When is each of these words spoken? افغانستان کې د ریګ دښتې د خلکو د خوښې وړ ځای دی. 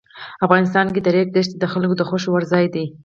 افغانستان 0.45 0.85
کې 0.93 0.99
د 1.03 1.07
ریګ 1.15 1.27
دښتې 1.35 1.55
د 1.59 1.65
خلکو 1.73 1.95
د 1.97 2.01
خوښې 2.09 2.29
وړ 2.31 2.43
ځای 2.53 2.65
دی. 2.75 2.85